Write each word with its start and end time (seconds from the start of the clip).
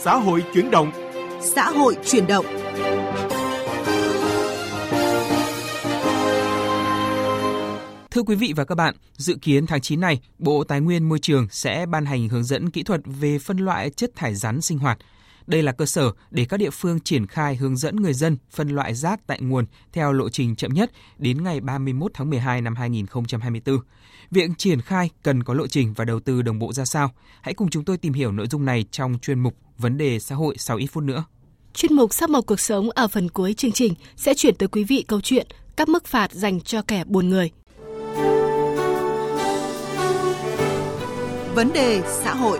Xã 0.00 0.16
hội 0.16 0.44
chuyển 0.54 0.70
động. 0.70 0.90
Xã 1.40 1.70
hội 1.70 1.96
chuyển 2.04 2.26
động. 2.26 2.46
Thưa 8.10 8.22
quý 8.22 8.34
vị 8.34 8.52
và 8.56 8.64
các 8.64 8.74
bạn, 8.74 8.94
dự 9.16 9.36
kiến 9.42 9.66
tháng 9.66 9.80
9 9.80 10.00
này, 10.00 10.20
Bộ 10.38 10.64
Tài 10.64 10.80
nguyên 10.80 11.08
Môi 11.08 11.18
trường 11.18 11.46
sẽ 11.50 11.86
ban 11.86 12.06
hành 12.06 12.28
hướng 12.28 12.44
dẫn 12.44 12.70
kỹ 12.70 12.82
thuật 12.82 13.00
về 13.04 13.38
phân 13.38 13.58
loại 13.58 13.90
chất 13.90 14.10
thải 14.16 14.34
rắn 14.34 14.60
sinh 14.60 14.78
hoạt. 14.78 14.98
Đây 15.48 15.62
là 15.62 15.72
cơ 15.72 15.86
sở 15.86 16.12
để 16.30 16.44
các 16.44 16.56
địa 16.56 16.70
phương 16.70 17.00
triển 17.00 17.26
khai 17.26 17.56
hướng 17.56 17.76
dẫn 17.76 17.96
người 17.96 18.14
dân 18.14 18.36
phân 18.50 18.68
loại 18.68 18.94
rác 18.94 19.26
tại 19.26 19.40
nguồn 19.40 19.64
theo 19.92 20.12
lộ 20.12 20.28
trình 20.28 20.56
chậm 20.56 20.72
nhất 20.72 20.90
đến 21.18 21.44
ngày 21.44 21.60
31 21.60 22.10
tháng 22.14 22.30
12 22.30 22.60
năm 22.60 22.74
2024. 22.74 23.78
Việc 24.30 24.50
triển 24.58 24.80
khai 24.80 25.10
cần 25.22 25.42
có 25.42 25.54
lộ 25.54 25.66
trình 25.66 25.94
và 25.94 26.04
đầu 26.04 26.20
tư 26.20 26.42
đồng 26.42 26.58
bộ 26.58 26.72
ra 26.72 26.84
sao? 26.84 27.10
Hãy 27.40 27.54
cùng 27.54 27.70
chúng 27.70 27.84
tôi 27.84 27.96
tìm 27.96 28.12
hiểu 28.12 28.32
nội 28.32 28.46
dung 28.46 28.64
này 28.64 28.84
trong 28.90 29.18
chuyên 29.22 29.40
mục 29.40 29.54
Vấn 29.78 29.98
đề 29.98 30.18
xã 30.18 30.34
hội 30.34 30.54
sau 30.58 30.76
ít 30.76 30.86
phút 30.86 31.04
nữa. 31.04 31.24
Chuyên 31.74 31.94
mục 31.94 32.14
Sắc 32.14 32.30
màu 32.30 32.42
cuộc 32.42 32.60
sống 32.60 32.90
ở 32.90 33.08
phần 33.08 33.28
cuối 33.28 33.54
chương 33.54 33.72
trình 33.72 33.94
sẽ 34.16 34.34
chuyển 34.34 34.54
tới 34.54 34.68
quý 34.68 34.84
vị 34.84 35.04
câu 35.08 35.20
chuyện 35.20 35.46
các 35.76 35.88
mức 35.88 36.06
phạt 36.06 36.32
dành 36.32 36.60
cho 36.60 36.82
kẻ 36.82 37.04
buồn 37.04 37.28
người. 37.28 37.50
Vấn 41.54 41.72
đề 41.72 42.02
xã 42.22 42.34
hội 42.34 42.58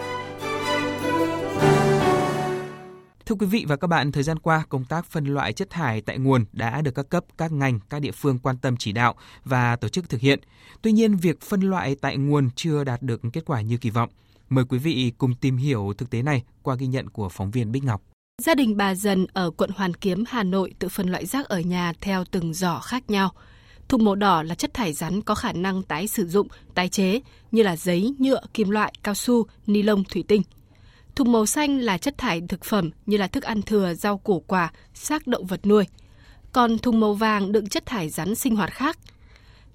Thưa 3.29 3.35
quý 3.35 3.47
vị 3.47 3.65
và 3.69 3.77
các 3.77 3.87
bạn, 3.87 4.13
thời 4.13 4.23
gian 4.23 4.39
qua, 4.39 4.65
công 4.69 4.85
tác 4.85 5.07
phân 5.07 5.25
loại 5.25 5.53
chất 5.53 5.71
thải 5.71 6.01
tại 6.01 6.19
nguồn 6.19 6.45
đã 6.53 6.83
được 6.83 6.91
các 6.95 7.09
cấp, 7.09 7.25
các 7.39 7.53
ngành, 7.53 7.81
các 7.91 8.03
địa 8.03 8.11
phương 8.11 8.39
quan 8.39 8.59
tâm 8.59 8.77
chỉ 8.77 8.93
đạo 8.93 9.15
và 9.45 9.77
tổ 9.77 9.89
chức 9.89 10.09
thực 10.09 10.21
hiện. 10.21 10.41
Tuy 10.83 10.93
nhiên, 10.93 11.17
việc 11.17 11.41
phân 11.41 11.61
loại 11.61 11.95
tại 11.95 12.17
nguồn 12.17 12.51
chưa 12.57 12.85
đạt 12.85 13.03
được 13.03 13.21
kết 13.33 13.45
quả 13.47 13.61
như 13.61 13.77
kỳ 13.77 13.91
vọng. 13.91 14.11
Mời 14.49 14.65
quý 14.65 14.79
vị 14.79 15.13
cùng 15.19 15.35
tìm 15.35 15.57
hiểu 15.57 15.93
thực 15.99 16.11
tế 16.11 16.23
này 16.23 16.43
qua 16.63 16.75
ghi 16.75 16.87
nhận 16.87 17.09
của 17.09 17.29
phóng 17.29 17.51
viên 17.51 17.73
Bích 17.73 17.85
Ngọc. 17.85 18.03
Gia 18.43 18.55
đình 18.55 18.77
bà 18.77 18.95
Dần 18.95 19.27
ở 19.33 19.51
quận 19.51 19.71
Hoàn 19.77 19.95
Kiếm, 19.95 20.25
Hà 20.29 20.43
Nội 20.43 20.75
tự 20.79 20.89
phân 20.89 21.09
loại 21.09 21.27
rác 21.27 21.49
ở 21.49 21.61
nhà 21.61 21.93
theo 22.01 22.25
từng 22.31 22.55
giỏ 22.55 22.81
khác 22.81 23.11
nhau. 23.11 23.33
Thùng 23.89 24.05
màu 24.05 24.15
đỏ 24.15 24.43
là 24.43 24.55
chất 24.55 24.75
thải 24.75 24.93
rắn 24.93 25.23
có 25.23 25.35
khả 25.35 25.53
năng 25.53 25.83
tái 25.83 26.09
sử 26.09 26.29
dụng, 26.29 26.49
tái 26.75 26.89
chế 26.89 27.21
như 27.53 27.63
là 27.63 27.77
giấy, 27.77 28.15
nhựa, 28.19 28.41
kim 28.55 28.71
loại, 28.71 28.93
cao 29.03 29.15
su, 29.15 29.47
ni 29.67 29.83
lông, 29.83 30.05
thủy 30.05 30.25
tinh. 30.29 30.43
Thùng 31.17 31.33
màu 31.33 31.47
xanh 31.47 31.79
là 31.79 31.99
chất 31.99 32.19
thải 32.19 32.43
thực 32.49 32.65
phẩm 32.65 32.91
như 33.07 33.17
là 33.17 33.27
thức 33.27 33.43
ăn 33.43 33.63
thừa, 33.63 33.95
rau 33.95 34.19
củ 34.19 34.41
quả, 34.47 34.73
xác 34.95 35.27
động 35.27 35.47
vật 35.47 35.67
nuôi. 35.67 35.85
Còn 36.53 36.79
thùng 36.79 37.01
màu 37.01 37.15
vàng 37.15 37.53
đựng 37.53 37.69
chất 37.69 37.87
thải 37.87 38.09
rắn 38.09 38.35
sinh 38.35 38.57
hoạt 38.57 38.71
khác. 38.71 38.99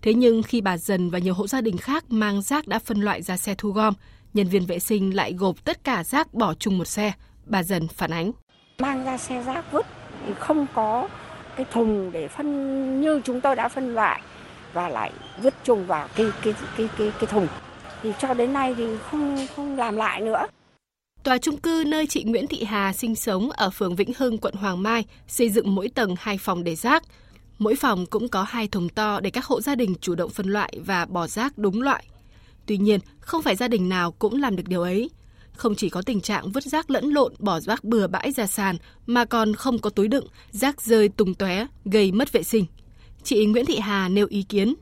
Thế 0.01 0.13
nhưng 0.13 0.43
khi 0.43 0.61
bà 0.61 0.77
Dần 0.77 1.09
và 1.09 1.19
nhiều 1.19 1.33
hộ 1.33 1.47
gia 1.47 1.61
đình 1.61 1.77
khác 1.77 2.03
mang 2.09 2.41
rác 2.41 2.67
đã 2.67 2.79
phân 2.79 3.01
loại 3.01 3.21
ra 3.21 3.37
xe 3.37 3.55
thu 3.57 3.71
gom, 3.71 3.93
nhân 4.33 4.47
viên 4.47 4.65
vệ 4.65 4.79
sinh 4.79 5.15
lại 5.15 5.33
gộp 5.33 5.65
tất 5.65 5.83
cả 5.83 6.03
rác 6.03 6.33
bỏ 6.33 6.53
chung 6.53 6.77
một 6.77 6.85
xe. 6.85 7.13
Bà 7.45 7.63
Dần 7.63 7.87
phản 7.87 8.11
ánh. 8.11 8.31
Mang 8.79 9.03
ra 9.03 9.17
xe 9.17 9.43
rác 9.43 9.71
vứt 9.71 9.85
thì 10.27 10.33
không 10.39 10.65
có 10.73 11.07
cái 11.55 11.65
thùng 11.71 12.11
để 12.11 12.27
phân 12.27 13.01
như 13.01 13.21
chúng 13.23 13.41
tôi 13.41 13.55
đã 13.55 13.69
phân 13.69 13.95
loại 13.95 14.21
và 14.73 14.89
lại 14.89 15.11
vứt 15.41 15.53
chung 15.63 15.85
vào 15.85 16.07
cái 16.15 16.27
cái 16.41 16.53
cái 16.77 16.89
cái 16.97 17.11
cái 17.19 17.27
thùng 17.27 17.47
thì 18.03 18.13
cho 18.19 18.33
đến 18.33 18.53
nay 18.53 18.75
thì 18.77 18.97
không 19.11 19.47
không 19.55 19.77
làm 19.77 19.95
lại 19.95 20.21
nữa. 20.21 20.47
Tòa 21.23 21.37
trung 21.37 21.57
cư 21.57 21.83
nơi 21.87 22.07
chị 22.07 22.23
Nguyễn 22.23 22.47
Thị 22.47 22.63
Hà 22.63 22.93
sinh 22.93 23.15
sống 23.15 23.51
ở 23.51 23.69
phường 23.69 23.95
Vĩnh 23.95 24.11
Hưng, 24.17 24.37
quận 24.37 24.53
Hoàng 24.53 24.83
Mai 24.83 25.05
xây 25.27 25.49
dựng 25.49 25.75
mỗi 25.75 25.89
tầng 25.89 26.15
hai 26.19 26.37
phòng 26.37 26.63
để 26.63 26.75
rác. 26.75 27.03
Mỗi 27.59 27.75
phòng 27.75 28.05
cũng 28.05 28.27
có 28.27 28.43
hai 28.43 28.67
thùng 28.67 28.89
to 28.89 29.19
để 29.19 29.29
các 29.29 29.45
hộ 29.45 29.61
gia 29.61 29.75
đình 29.75 29.95
chủ 30.01 30.15
động 30.15 30.29
phân 30.29 30.47
loại 30.47 30.73
và 30.85 31.05
bỏ 31.05 31.27
rác 31.27 31.57
đúng 31.57 31.81
loại. 31.81 32.05
Tuy 32.65 32.77
nhiên, 32.77 32.99
không 33.19 33.41
phải 33.41 33.55
gia 33.55 33.67
đình 33.67 33.89
nào 33.89 34.11
cũng 34.11 34.41
làm 34.41 34.55
được 34.55 34.63
điều 34.67 34.81
ấy. 34.81 35.09
Không 35.53 35.75
chỉ 35.75 35.89
có 35.89 36.01
tình 36.01 36.21
trạng 36.21 36.51
vứt 36.51 36.63
rác 36.63 36.89
lẫn 36.89 37.09
lộn, 37.09 37.33
bỏ 37.39 37.59
rác 37.59 37.83
bừa 37.83 38.07
bãi 38.07 38.31
ra 38.31 38.47
sàn, 38.47 38.77
mà 39.05 39.25
còn 39.25 39.53
không 39.53 39.79
có 39.79 39.89
túi 39.89 40.07
đựng, 40.07 40.27
rác 40.51 40.81
rơi 40.81 41.09
tung 41.09 41.33
tóe, 41.33 41.67
gây 41.85 42.11
mất 42.11 42.31
vệ 42.31 42.43
sinh. 42.43 42.65
Chị 43.23 43.45
Nguyễn 43.45 43.65
Thị 43.65 43.79
Hà 43.79 44.09
nêu 44.09 44.27
ý 44.29 44.43
kiến. 44.43 44.75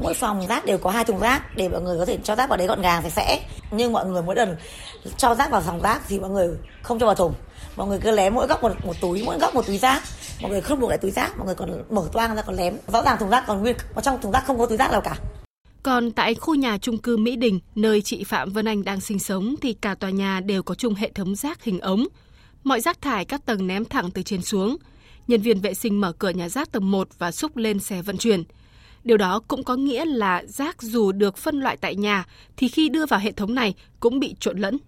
Mỗi 0.00 0.14
phòng 0.14 0.46
rác 0.48 0.66
đều 0.66 0.78
có 0.78 0.90
hai 0.90 1.04
thùng 1.04 1.20
rác 1.20 1.56
để 1.56 1.68
mọi 1.68 1.82
người 1.82 1.98
có 1.98 2.04
thể 2.04 2.18
cho 2.24 2.36
rác 2.36 2.48
vào 2.48 2.58
đấy 2.58 2.66
gọn 2.66 2.82
gàng 2.82 3.02
sạch 3.02 3.12
sẽ. 3.12 3.48
Nhưng 3.72 3.92
mọi 3.92 4.06
người 4.06 4.22
mỗi 4.22 4.36
lần 4.36 4.56
cho 5.16 5.34
rác 5.34 5.50
vào 5.50 5.62
dòng 5.62 5.80
rác 5.80 6.02
thì 6.08 6.20
mọi 6.20 6.30
người 6.30 6.48
không 6.82 6.98
cho 6.98 7.06
vào 7.06 7.14
thùng. 7.14 7.34
Mọi 7.76 7.86
người 7.86 7.98
cứ 7.98 8.10
lém 8.10 8.34
mỗi 8.34 8.46
góc 8.46 8.62
một, 8.62 8.72
một 8.86 8.94
túi, 9.00 9.22
mỗi 9.26 9.38
góc 9.38 9.54
một 9.54 9.66
túi 9.66 9.78
rác. 9.78 10.02
Mọi 10.40 10.50
người 10.50 10.60
không 10.60 10.80
buộc 10.80 10.90
lại 10.90 10.98
túi 10.98 11.10
rác, 11.10 11.38
mọi 11.38 11.46
người 11.46 11.54
còn 11.54 11.84
mở 11.90 12.08
toang 12.12 12.36
ra 12.36 12.42
còn 12.42 12.56
lém. 12.56 12.76
Rõ 12.86 13.02
ràng 13.02 13.18
thùng 13.18 13.30
rác 13.30 13.44
còn 13.46 13.60
nguyên, 13.60 13.76
trong 14.02 14.20
thùng 14.20 14.32
rác 14.32 14.46
không 14.46 14.58
có 14.58 14.66
túi 14.66 14.78
rác 14.78 14.90
nào 14.92 15.00
cả. 15.00 15.16
Còn 15.82 16.10
tại 16.10 16.34
khu 16.34 16.54
nhà 16.54 16.78
trung 16.78 16.98
cư 16.98 17.16
Mỹ 17.16 17.36
Đình, 17.36 17.60
nơi 17.74 18.02
chị 18.02 18.24
Phạm 18.24 18.50
Vân 18.50 18.64
Anh 18.64 18.84
đang 18.84 19.00
sinh 19.00 19.18
sống 19.18 19.54
thì 19.62 19.72
cả 19.72 19.94
tòa 19.94 20.10
nhà 20.10 20.40
đều 20.40 20.62
có 20.62 20.74
chung 20.74 20.94
hệ 20.94 21.10
thống 21.14 21.34
rác 21.34 21.64
hình 21.64 21.80
ống. 21.80 22.06
Mọi 22.64 22.80
rác 22.80 23.00
thải 23.00 23.24
các 23.24 23.46
tầng 23.46 23.66
ném 23.66 23.84
thẳng 23.84 24.10
từ 24.10 24.22
trên 24.22 24.42
xuống. 24.42 24.76
Nhân 25.28 25.40
viên 25.40 25.60
vệ 25.60 25.74
sinh 25.74 26.00
mở 26.00 26.12
cửa 26.12 26.30
nhà 26.30 26.48
rác 26.48 26.72
tầng 26.72 26.90
1 26.90 27.08
và 27.18 27.32
xúc 27.32 27.56
lên 27.56 27.78
xe 27.78 28.02
vận 28.02 28.18
chuyển. 28.18 28.42
Điều 29.04 29.16
đó 29.16 29.40
cũng 29.48 29.64
có 29.64 29.76
nghĩa 29.76 30.04
là 30.04 30.42
rác 30.46 30.82
dù 30.82 31.12
được 31.12 31.36
phân 31.36 31.60
loại 31.60 31.76
tại 31.76 31.96
nhà 31.96 32.24
thì 32.56 32.68
khi 32.68 32.88
đưa 32.88 33.06
vào 33.06 33.20
hệ 33.20 33.32
thống 33.32 33.54
này 33.54 33.74
cũng 34.00 34.20
bị 34.20 34.34
trộn 34.40 34.58
lẫn. 34.58 34.78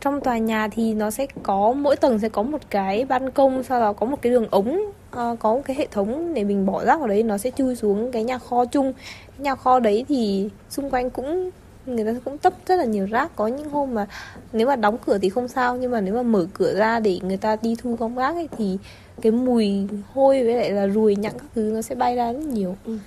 Trong 0.00 0.20
tòa 0.20 0.38
nhà 0.38 0.68
thì 0.68 0.94
nó 0.94 1.10
sẽ 1.10 1.26
có 1.42 1.72
mỗi 1.72 1.96
tầng 1.96 2.18
sẽ 2.18 2.28
có 2.28 2.42
một 2.42 2.70
cái 2.70 3.04
ban 3.04 3.30
công 3.30 3.62
sau 3.62 3.80
đó 3.80 3.92
có 3.92 4.06
một 4.06 4.22
cái 4.22 4.32
đường 4.32 4.48
ống 4.50 4.76
uh, 4.76 5.38
có 5.38 5.54
một 5.54 5.62
cái 5.64 5.76
hệ 5.76 5.86
thống 5.90 6.34
để 6.34 6.44
mình 6.44 6.66
bỏ 6.66 6.84
rác 6.84 6.98
vào 6.98 7.08
đấy 7.08 7.22
nó 7.22 7.38
sẽ 7.38 7.50
chui 7.50 7.76
xuống 7.76 8.12
cái 8.12 8.24
nhà 8.24 8.38
kho 8.38 8.64
chung. 8.64 8.92
Nhà 9.38 9.54
kho 9.54 9.80
đấy 9.80 10.04
thì 10.08 10.48
xung 10.70 10.90
quanh 10.90 11.10
cũng 11.10 11.50
người 11.86 12.04
ta 12.04 12.20
cũng 12.24 12.38
tấp 12.38 12.52
rất 12.66 12.76
là 12.76 12.84
nhiều 12.84 13.06
rác 13.10 13.36
có 13.36 13.46
những 13.46 13.70
hôm 13.70 13.94
mà 13.94 14.06
nếu 14.52 14.66
mà 14.66 14.76
đóng 14.76 14.98
cửa 15.06 15.18
thì 15.18 15.28
không 15.28 15.48
sao 15.48 15.76
nhưng 15.76 15.90
mà 15.90 16.00
nếu 16.00 16.14
mà 16.14 16.22
mở 16.22 16.46
cửa 16.54 16.74
ra 16.74 17.00
để 17.00 17.18
người 17.22 17.36
ta 17.36 17.56
đi 17.62 17.76
thu 17.82 17.96
gom 17.96 18.14
rác 18.14 18.34
ấy 18.34 18.48
thì 18.58 18.78
cái 19.22 19.32
mùi 19.32 19.86
hôi 20.14 20.44
với 20.44 20.56
lại 20.56 20.70
là 20.70 20.86
ruồi 20.86 21.16
nhặng 21.16 21.38
các 21.38 21.46
thứ 21.54 21.70
nó 21.74 21.82
sẽ 21.82 21.94
bay 21.94 22.16
ra 22.16 22.32
rất 22.32 22.42
nhiều. 22.42 22.76
Ừ. 22.84 22.98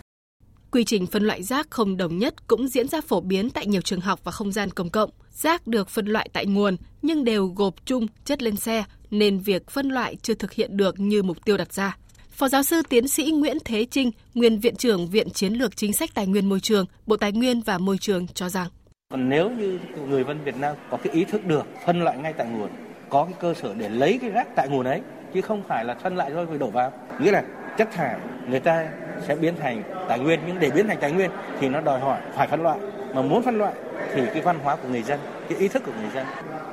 Quy 0.72 0.84
trình 0.84 1.08
phân 1.08 1.24
loại 1.24 1.44
rác 1.44 1.72
không 1.72 1.98
đồng 1.98 2.18
nhất 2.18 2.48
cũng 2.48 2.68
diễn 2.68 2.88
ra 2.88 3.02
phổ 3.02 3.22
biến 3.22 3.50
tại 3.50 3.68
nhiều 3.68 3.82
trường 3.82 4.02
học 4.02 4.20
và 4.24 4.32
không 4.32 4.52
gian 4.52 4.70
công 4.70 4.90
cộng. 4.90 5.10
Rác 5.32 5.68
được 5.68 5.90
phân 5.90 6.06
loại 6.06 6.30
tại 6.34 6.46
nguồn 6.46 6.78
nhưng 7.02 7.24
đều 7.24 7.48
gộp 7.48 7.74
chung 7.86 8.08
chất 8.26 8.44
lên 8.44 8.56
xe 8.56 8.84
nên 9.12 9.40
việc 9.40 9.70
phân 9.70 9.90
loại 9.90 10.16
chưa 10.22 10.34
thực 10.34 10.54
hiện 10.54 10.78
được 10.78 11.00
như 11.00 11.24
mục 11.24 11.46
tiêu 11.46 11.58
đặt 11.58 11.74
ra. 11.74 11.98
Phó 12.30 12.48
giáo 12.48 12.64
sư 12.64 12.82
tiến 12.90 13.08
sĩ 13.08 13.32
Nguyễn 13.32 13.58
Thế 13.66 13.86
Trinh, 13.92 14.12
nguyên 14.34 14.60
viện 14.60 14.76
trưởng 14.76 15.08
Viện 15.08 15.30
Chiến 15.30 15.54
lược 15.54 15.78
Chính 15.78 15.94
sách 15.94 16.10
Tài 16.14 16.28
nguyên 16.28 16.50
Môi 16.50 16.60
trường, 16.60 16.86
Bộ 17.06 17.18
Tài 17.18 17.32
nguyên 17.32 17.62
và 17.62 17.78
Môi 17.78 17.98
trường 17.98 18.28
cho 18.28 18.50
rằng 18.50 18.68
còn 19.10 19.30
nếu 19.30 19.50
như 19.50 19.80
người 20.10 20.24
dân 20.24 20.44
Việt 20.44 20.56
Nam 20.58 20.76
có 20.90 20.98
cái 20.98 21.14
ý 21.14 21.24
thức 21.24 21.46
được 21.46 21.66
phân 21.86 22.02
loại 22.04 22.18
ngay 22.18 22.34
tại 22.34 22.48
nguồn, 22.48 22.70
có 23.10 23.26
cái 23.26 23.34
cơ 23.40 23.54
sở 23.54 23.74
để 23.74 23.90
lấy 23.90 24.18
cái 24.22 24.30
rác 24.30 24.48
tại 24.56 24.68
nguồn 24.70 24.86
ấy, 24.86 25.02
chứ 25.34 25.42
không 25.42 25.64
phải 25.68 25.86
là 25.86 25.96
phân 25.96 26.16
lại 26.16 26.32
rồi 26.32 26.46
rồi 26.46 26.58
đổ 26.58 26.70
vào. 26.70 26.92
Nghĩa 27.22 27.32
là 27.32 27.44
chất 27.78 27.90
thải 27.94 28.16
người 28.50 28.60
ta 28.60 28.88
sẽ 29.28 29.36
biến 29.36 29.56
thành 29.60 29.84
tài 30.10 30.20
nguyên 30.20 30.40
nhưng 30.48 30.60
để 30.60 30.72
biến 30.72 30.88
thành 30.88 30.98
tài 31.02 31.12
nguyên 31.12 31.32
thì 31.60 31.70
nó 31.70 31.82
đòi 31.82 32.00
hỏi 32.00 32.22
phải 32.36 32.48
phân 32.48 32.64
loại 32.64 32.80
mà 33.16 33.22
muốn 33.22 33.44
phân 33.44 33.58
loại 33.58 33.74
thì 34.14 34.22
cái 34.34 34.42
văn 34.42 34.60
hóa 34.60 34.76
của 34.76 34.90
người 34.90 35.04
dân 35.04 35.20
cái 35.50 35.58
ý 35.58 35.68
thức 35.68 35.84
của 35.86 35.94
người 36.02 36.10
dân 36.14 36.26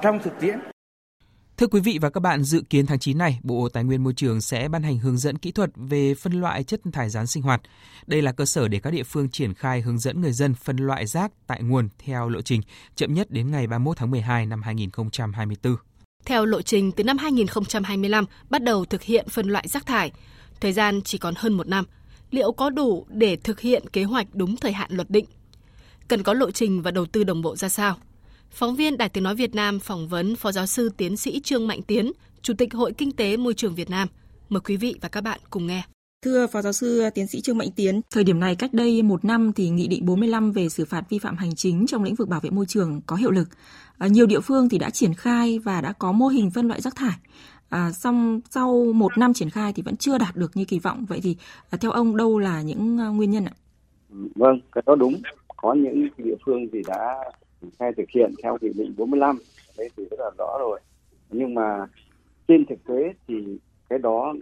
trong 0.02 0.18
thực 0.18 0.40
tiễn 0.40 0.58
Thưa 1.56 1.66
quý 1.66 1.80
vị 1.80 1.98
và 2.00 2.10
các 2.10 2.20
bạn, 2.20 2.42
dự 2.42 2.62
kiến 2.70 2.86
tháng 2.86 2.98
9 2.98 3.18
này, 3.18 3.38
Bộ 3.42 3.68
Tài 3.68 3.84
nguyên 3.84 4.04
Môi 4.04 4.12
trường 4.12 4.40
sẽ 4.40 4.68
ban 4.68 4.82
hành 4.82 4.98
hướng 4.98 5.18
dẫn 5.18 5.38
kỹ 5.38 5.52
thuật 5.52 5.70
về 5.76 6.14
phân 6.14 6.32
loại 6.32 6.64
chất 6.64 6.80
thải 6.92 7.10
rắn 7.10 7.26
sinh 7.26 7.42
hoạt. 7.42 7.60
Đây 8.06 8.22
là 8.22 8.32
cơ 8.32 8.44
sở 8.44 8.68
để 8.68 8.78
các 8.78 8.90
địa 8.90 9.02
phương 9.02 9.28
triển 9.28 9.54
khai 9.54 9.80
hướng 9.80 9.98
dẫn 9.98 10.20
người 10.20 10.32
dân 10.32 10.54
phân 10.54 10.76
loại 10.76 11.06
rác 11.06 11.32
tại 11.46 11.62
nguồn 11.62 11.88
theo 11.98 12.28
lộ 12.28 12.42
trình 12.42 12.60
chậm 12.94 13.14
nhất 13.14 13.30
đến 13.30 13.50
ngày 13.50 13.66
31 13.66 13.96
tháng 13.96 14.10
12 14.10 14.46
năm 14.46 14.62
2024. 14.62 15.76
Theo 16.24 16.46
lộ 16.46 16.62
trình, 16.62 16.92
từ 16.92 17.04
năm 17.04 17.18
2025 17.18 18.24
bắt 18.50 18.62
đầu 18.62 18.84
thực 18.84 19.02
hiện 19.02 19.28
phân 19.28 19.46
loại 19.46 19.68
rác 19.68 19.86
thải. 19.86 20.12
Thời 20.60 20.72
gian 20.72 21.00
chỉ 21.02 21.18
còn 21.18 21.34
hơn 21.36 21.52
một 21.52 21.68
năm. 21.68 21.84
Liệu 22.30 22.52
có 22.52 22.70
đủ 22.70 23.06
để 23.08 23.36
thực 23.36 23.60
hiện 23.60 23.82
kế 23.92 24.04
hoạch 24.04 24.26
đúng 24.32 24.56
thời 24.56 24.72
hạn 24.72 24.90
luật 24.92 25.10
định? 25.10 25.24
Cần 26.08 26.22
có 26.22 26.32
lộ 26.32 26.50
trình 26.50 26.82
và 26.82 26.90
đầu 26.90 27.06
tư 27.06 27.24
đồng 27.24 27.42
bộ 27.42 27.56
ra 27.56 27.68
sao? 27.68 27.96
Phóng 28.50 28.76
viên 28.76 28.96
Đài 28.96 29.08
Tiếng 29.08 29.24
Nói 29.24 29.34
Việt 29.34 29.54
Nam 29.54 29.80
phỏng 29.80 30.08
vấn 30.08 30.36
Phó 30.36 30.52
Giáo 30.52 30.66
sư 30.66 30.90
Tiến 30.96 31.16
sĩ 31.16 31.40
Trương 31.40 31.66
Mạnh 31.66 31.82
Tiến, 31.82 32.12
Chủ 32.42 32.54
tịch 32.58 32.74
Hội 32.74 32.92
Kinh 32.92 33.12
tế 33.12 33.36
Môi 33.36 33.54
trường 33.54 33.74
Việt 33.74 33.90
Nam. 33.90 34.08
Mời 34.48 34.60
quý 34.60 34.76
vị 34.76 34.94
và 35.00 35.08
các 35.08 35.20
bạn 35.20 35.40
cùng 35.50 35.66
nghe. 35.66 35.82
Thưa 36.24 36.46
Phó 36.46 36.62
Giáo 36.62 36.72
sư 36.72 37.10
Tiến 37.14 37.26
sĩ 37.26 37.40
Trương 37.40 37.58
Mạnh 37.58 37.70
Tiến, 37.76 38.00
thời 38.10 38.24
điểm 38.24 38.40
này 38.40 38.56
cách 38.56 38.74
đây 38.74 39.02
một 39.02 39.24
năm 39.24 39.52
thì 39.52 39.68
Nghị 39.70 39.88
định 39.88 40.06
45 40.06 40.52
về 40.52 40.68
xử 40.68 40.84
phạt 40.84 41.02
vi 41.10 41.18
phạm 41.18 41.36
hành 41.36 41.54
chính 41.54 41.86
trong 41.86 42.02
lĩnh 42.02 42.14
vực 42.14 42.28
bảo 42.28 42.40
vệ 42.40 42.50
môi 42.50 42.66
trường 42.66 43.00
có 43.06 43.16
hiệu 43.16 43.30
lực. 43.30 43.48
À, 43.98 44.06
nhiều 44.06 44.26
địa 44.26 44.40
phương 44.40 44.68
thì 44.68 44.78
đã 44.78 44.90
triển 44.90 45.14
khai 45.14 45.58
và 45.58 45.80
đã 45.80 45.92
có 45.92 46.12
mô 46.12 46.26
hình 46.26 46.50
phân 46.50 46.68
loại 46.68 46.80
rác 46.80 46.96
thải. 46.96 47.16
À, 47.68 47.92
xong 47.92 48.40
sau 48.50 48.84
một 48.94 49.18
năm 49.18 49.32
triển 49.32 49.50
khai 49.50 49.72
thì 49.72 49.82
vẫn 49.82 49.96
chưa 49.96 50.18
đạt 50.18 50.36
được 50.36 50.50
như 50.56 50.64
kỳ 50.64 50.78
vọng. 50.78 51.04
Vậy 51.08 51.20
thì 51.22 51.36
à, 51.70 51.78
theo 51.80 51.90
ông 51.90 52.16
đâu 52.16 52.38
là 52.38 52.62
những 52.62 52.98
à, 53.00 53.08
nguyên 53.08 53.30
nhân 53.30 53.44
ạ? 53.44 53.54
Vâng, 54.34 54.60
cái 54.72 54.82
đó 54.86 54.94
đúng. 54.94 55.14
Có 55.56 55.74
những 55.74 56.08
địa 56.18 56.36
phương 56.46 56.66
thì 56.72 56.82
đã 56.86 57.16
khai 57.78 57.92
thực 57.96 58.10
hiện 58.14 58.32
theo 58.42 58.58
nghị 58.60 58.68
định 58.74 58.94
45 58.96 59.38
đấy 59.78 59.88
thì 59.96 60.04
rất 60.10 60.20
là 60.20 60.30
rõ 60.38 60.58
rồi 60.58 60.80
nhưng 61.30 61.54
mà 61.54 61.86
trên 62.48 62.66
thực 62.66 62.84
tế 62.84 63.12
thì 63.28 63.58
cái 63.88 63.98
đó 63.98 64.34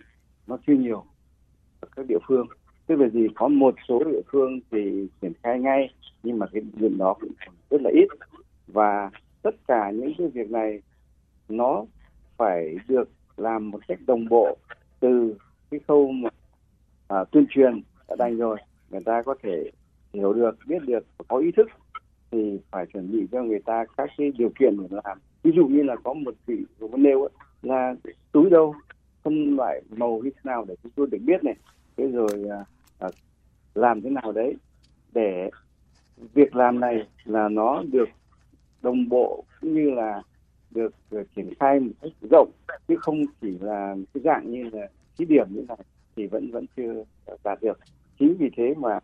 nó 0.46 0.58
chưa 0.66 0.72
nhiều 0.72 1.04
ở 1.80 1.88
các 1.96 2.06
địa 2.08 2.18
phương 2.28 2.46
tức 2.86 2.96
là 2.96 3.08
gì 3.08 3.26
có 3.34 3.48
một 3.48 3.74
số 3.88 4.04
địa 4.04 4.20
phương 4.32 4.60
thì 4.70 5.08
triển 5.22 5.32
khai 5.42 5.58
ngay 5.60 5.94
nhưng 6.22 6.38
mà 6.38 6.46
cái 6.52 6.62
diện 6.80 6.98
đó 6.98 7.14
cũng 7.20 7.32
rất 7.70 7.80
là 7.82 7.90
ít 7.94 8.06
và 8.66 9.10
tất 9.42 9.54
cả 9.68 9.90
những 9.90 10.12
cái 10.18 10.28
việc 10.28 10.50
này 10.50 10.82
nó 11.48 11.84
phải 12.42 12.76
được 12.88 13.08
làm 13.36 13.70
một 13.70 13.78
cách 13.88 13.98
đồng 14.06 14.28
bộ 14.28 14.56
từ 15.00 15.36
cái 15.70 15.80
khâu 15.88 16.12
mà 16.12 16.30
à, 17.08 17.24
tuyên 17.24 17.46
truyền 17.50 17.82
đã 18.08 18.16
đành 18.18 18.36
rồi. 18.36 18.58
Người 18.90 19.00
ta 19.04 19.22
có 19.22 19.34
thể 19.42 19.70
hiểu 20.12 20.32
được 20.32 20.58
biết 20.66 20.82
được 20.86 21.04
có 21.28 21.36
ý 21.36 21.50
thức 21.56 21.66
thì 22.30 22.60
phải 22.70 22.86
chuẩn 22.86 23.12
bị 23.12 23.26
cho 23.32 23.42
người 23.42 23.60
ta 23.64 23.84
các 23.96 24.10
cái 24.16 24.32
điều 24.38 24.50
kiện 24.58 24.76
để 24.80 24.86
làm. 25.04 25.18
Ví 25.42 25.50
dụ 25.54 25.66
như 25.66 25.82
là 25.82 25.96
có 26.04 26.14
một 26.14 26.34
vị 26.46 26.64
vừa 26.78 26.88
nêu 26.96 27.28
là 27.62 27.94
túi 28.32 28.50
đâu 28.50 28.74
phân 29.22 29.56
loại 29.56 29.82
màu 29.90 30.20
như 30.24 30.30
thế 30.30 30.40
nào 30.44 30.64
để 30.68 30.74
chúng 30.82 30.92
tôi 30.96 31.06
được 31.10 31.18
biết 31.26 31.44
này. 31.44 31.56
Thế 31.96 32.08
rồi 32.08 32.48
à, 32.50 32.64
à 32.98 33.08
làm 33.74 34.02
thế 34.02 34.10
nào 34.10 34.32
đấy 34.32 34.54
để 35.12 35.50
việc 36.34 36.56
làm 36.56 36.80
này 36.80 37.08
là 37.24 37.48
nó 37.48 37.82
được 37.92 38.08
đồng 38.82 39.08
bộ 39.08 39.44
cũng 39.60 39.74
như 39.74 39.90
là 39.90 40.22
được 40.74 40.94
ờ, 41.10 41.24
triển 41.36 41.54
khai 41.60 41.80
một 41.80 41.92
cách 42.02 42.12
rộng 42.30 42.50
chứ 42.88 42.96
không 42.96 43.24
chỉ 43.40 43.58
là 43.60 43.96
cái 44.14 44.22
dạng 44.24 44.50
như 44.50 44.70
là 44.72 44.88
thí 45.18 45.24
điểm 45.24 45.46
như 45.50 45.64
này 45.68 45.78
thì 46.16 46.26
vẫn 46.26 46.50
vẫn 46.50 46.66
chưa 46.76 47.04
ờ, 47.26 47.36
đạt 47.44 47.62
được. 47.62 47.78
Chính 48.18 48.36
vì 48.38 48.50
thế 48.56 48.74
mà 48.76 48.98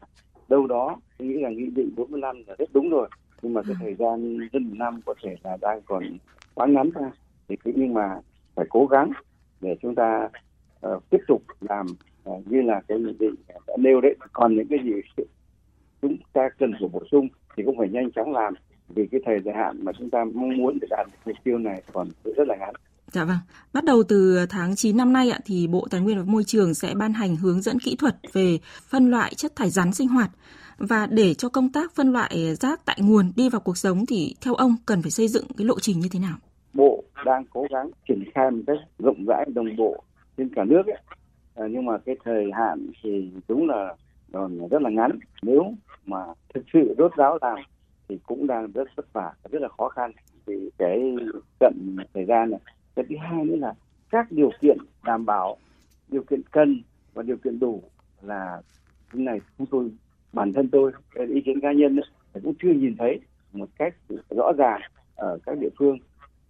đâu 0.49 0.67
đó 0.67 1.01
tôi 1.19 1.29
nghĩ 1.29 1.35
là 1.35 1.51
nghị 1.51 1.67
định 1.67 1.91
45 1.97 2.43
là 2.47 2.55
rất 2.59 2.69
đúng 2.73 2.91
rồi 2.91 3.09
nhưng 3.43 3.55
mà 3.55 3.63
cái 3.63 3.75
thời 3.81 3.95
gian 3.95 4.39
hơn 4.53 4.65
một 4.65 4.75
năm 4.77 5.01
có 5.07 5.15
thể 5.23 5.37
là 5.43 5.57
đang 5.61 5.81
còn 5.87 6.05
quá 6.55 6.67
ngắn 6.67 6.91
ra 6.91 7.11
thì 7.49 7.57
cứ 7.65 7.73
nhưng 7.77 7.95
mà 7.95 8.21
phải 8.55 8.67
cố 8.71 8.87
gắng 8.87 9.13
để 9.61 9.77
chúng 9.83 9.95
ta 9.95 10.29
uh, 10.87 11.11
tiếp 11.11 11.19
tục 11.29 11.43
làm 11.61 11.87
uh, 12.31 12.47
như 12.47 12.63
là 12.63 12.81
cái 12.89 12.99
nghị 12.99 13.13
định 13.19 13.35
đã 13.49 13.77
nêu 13.79 14.01
đấy. 14.01 14.17
Còn 14.33 14.57
những 14.57 14.67
cái 14.71 14.79
gì 14.85 14.93
chúng 16.03 16.17
ta 16.33 16.49
cần 16.59 16.73
phải 16.81 16.89
bổ 16.93 17.03
sung 17.11 17.29
thì 17.57 17.63
cũng 17.67 17.79
phải 17.79 17.89
nhanh 17.89 18.11
chóng 18.11 18.33
làm 18.33 18.55
vì 18.89 19.07
cái 19.11 19.21
thời 19.27 19.41
gian 19.45 19.55
hạn 19.55 19.85
mà 19.85 19.93
chúng 19.99 20.11
ta 20.11 20.25
mong 20.35 20.57
muốn 20.57 20.79
để 20.81 20.87
đạt 20.91 21.07
được 21.07 21.19
mục 21.25 21.37
tiêu 21.45 21.59
này 21.59 21.83
còn 21.93 22.09
rất 22.25 22.49
là 22.49 22.57
ngắn. 22.57 22.75
Dạ 23.13 23.25
vâng. 23.25 23.39
Bắt 23.73 23.85
đầu 23.85 24.03
từ 24.03 24.47
tháng 24.51 24.77
9 24.77 24.97
năm 24.97 25.13
nay 25.13 25.31
ạ 25.31 25.39
thì 25.45 25.67
Bộ 25.67 25.87
Tài 25.91 26.01
nguyên 26.01 26.19
và 26.19 26.25
Môi 26.25 26.45
trường 26.45 26.75
sẽ 26.75 26.95
ban 26.95 27.13
hành 27.13 27.37
hướng 27.37 27.61
dẫn 27.61 27.79
kỹ 27.79 27.97
thuật 27.99 28.17
về 28.33 28.59
phân 28.89 29.11
loại 29.11 29.35
chất 29.35 29.57
thải 29.57 29.71
rắn 29.71 29.93
sinh 29.93 30.09
hoạt. 30.09 30.31
Và 30.79 31.07
để 31.07 31.35
cho 31.35 31.49
công 31.49 31.73
tác 31.73 31.93
phân 31.95 32.13
loại 32.13 32.55
rác 32.61 32.81
tại 32.85 32.99
nguồn 33.01 33.33
đi 33.37 33.49
vào 33.49 33.61
cuộc 33.61 33.77
sống 33.77 34.07
thì 34.07 34.35
theo 34.41 34.55
ông 34.55 34.77
cần 34.87 35.03
phải 35.03 35.11
xây 35.11 35.29
dựng 35.29 35.45
cái 35.57 35.67
lộ 35.67 35.81
trình 35.81 36.01
như 36.01 36.09
thế 36.13 36.19
nào? 36.19 36.37
Bộ 36.75 37.05
đang 37.25 37.45
cố 37.51 37.67
gắng 37.71 37.91
triển 38.09 38.25
khai 38.35 38.51
một 38.51 38.63
cách 38.67 38.77
rộng 38.99 39.25
rãi 39.29 39.45
đồng 39.55 39.77
bộ 39.77 40.03
trên 40.37 40.49
cả 40.55 40.65
nước 40.65 40.83
ấy. 40.87 40.99
À, 41.55 41.67
nhưng 41.71 41.85
mà 41.85 41.99
cái 41.99 42.17
thời 42.25 42.51
hạn 42.55 42.87
thì 43.03 43.31
đúng 43.49 43.69
là 43.69 43.95
còn 44.33 44.69
rất 44.71 44.83
là 44.83 44.91
ngắn. 44.91 45.19
Nếu 45.43 45.75
mà 46.07 46.19
thực 46.55 46.65
sự 46.73 46.95
rốt 46.99 47.13
ráo 47.17 47.39
làm 47.41 47.59
thì 48.09 48.19
cũng 48.27 48.47
đang 48.47 48.73
rất 48.73 48.89
vất 48.97 49.13
vả 49.13 49.33
rất 49.51 49.63
là 49.63 49.69
khó 49.69 49.89
khăn 49.89 50.13
vì 50.47 50.71
cái 50.79 51.17
cận 51.61 51.97
thời 52.15 52.25
gian 52.25 52.51
này. 52.51 52.61
Cái 52.97 53.05
thứ 53.09 53.17
hai 53.21 53.45
nữa 53.45 53.57
là 53.57 53.75
các 54.11 54.27
điều 54.31 54.51
kiện 54.61 54.79
đảm 55.05 55.27
bảo 55.27 55.57
điều 56.09 56.23
kiện 56.23 56.41
cần 56.51 56.83
và 57.15 57.23
điều 57.23 57.37
kiện 57.37 57.59
đủ 57.59 57.83
là 58.23 58.63
cái 59.13 59.23
này 59.23 59.41
chúng 59.59 59.67
tôi 59.67 59.91
bản 60.33 60.53
thân 60.53 60.69
tôi 60.73 60.93
cái 61.15 61.27
ý 61.27 61.41
kiến 61.41 61.61
cá 61.61 61.73
nhân 61.73 61.97
ấy, 61.97 62.05
cũng 62.43 62.55
chưa 62.63 62.73
nhìn 62.73 62.97
thấy 62.99 63.21
một 63.53 63.69
cách 63.79 63.95
rõ 64.31 64.53
ràng 64.59 64.81
ở 65.17 65.39
các 65.47 65.59
địa 65.59 65.71
phương. 65.79 65.99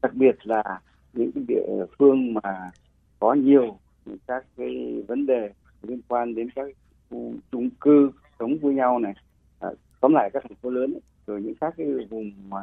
Đặc 0.03 0.15
biệt 0.15 0.37
là 0.43 0.81
những 1.13 1.33
cái 1.33 1.45
địa 1.49 1.87
phương 1.99 2.35
mà 2.35 2.71
có 3.19 3.35
nhiều 3.35 3.79
các 4.27 4.45
cái 4.57 5.03
vấn 5.09 5.27
đề 5.27 5.51
liên 5.83 6.01
quan 6.09 6.35
đến 6.35 6.49
các 6.55 6.67
khu 7.11 7.33
chung 7.53 7.71
cư 7.81 8.11
sống 8.39 8.59
với 8.63 8.75
nhau 8.75 8.99
này. 8.99 9.15
À, 9.61 9.69
tóm 10.01 10.15
lại 10.15 10.31
các 10.33 10.43
thành 10.43 10.55
phố 10.63 10.71
lớn 10.71 10.95
ấy, 10.95 11.01
rồi 11.29 11.43
những 11.43 11.55
các 11.61 11.75
cái 11.77 11.87
vùng 12.11 12.33
mà 12.49 12.61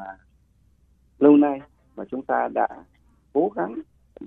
lâu 1.20 1.38
nay 1.38 1.62
mà 1.96 2.04
chúng 2.12 2.26
ta 2.26 2.50
đã 2.54 2.68
cố 3.34 3.52
gắng 3.56 3.74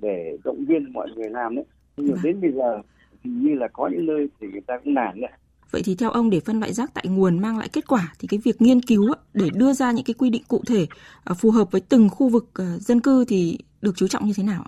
để 0.01 0.37
động 0.43 0.65
viên 0.67 0.93
mọi 0.93 1.07
người 1.15 1.29
làm 1.29 1.55
đấy 1.55 1.65
nhưng 1.97 2.11
mà 2.11 2.21
đến 2.23 2.41
bây 2.41 2.51
giờ 2.51 2.81
thì 3.23 3.29
như 3.29 3.55
là 3.55 3.67
có 3.73 3.87
những 3.87 4.05
nơi 4.05 4.29
thì 4.39 4.47
người 4.47 4.61
ta 4.61 4.77
cũng 4.83 4.93
nản 4.93 5.19
rồi 5.21 5.29
Vậy 5.71 5.81
thì 5.85 5.95
theo 5.95 6.11
ông 6.11 6.29
để 6.29 6.39
phân 6.39 6.59
loại 6.59 6.73
rác 6.73 6.93
tại 6.93 7.05
nguồn 7.07 7.39
mang 7.39 7.57
lại 7.57 7.69
kết 7.73 7.87
quả 7.87 8.13
thì 8.19 8.27
cái 8.27 8.39
việc 8.43 8.61
nghiên 8.61 8.81
cứu 8.81 9.13
để 9.33 9.49
đưa 9.55 9.73
ra 9.73 9.91
những 9.91 10.05
cái 10.05 10.13
quy 10.13 10.29
định 10.29 10.41
cụ 10.47 10.61
thể 10.67 10.87
à, 11.23 11.33
phù 11.33 11.51
hợp 11.51 11.71
với 11.71 11.81
từng 11.89 12.09
khu 12.09 12.29
vực 12.29 12.49
à, 12.53 12.65
dân 12.79 13.01
cư 13.01 13.25
thì 13.27 13.57
được 13.81 13.91
chú 13.95 14.07
trọng 14.07 14.25
như 14.25 14.33
thế 14.35 14.43
nào? 14.43 14.63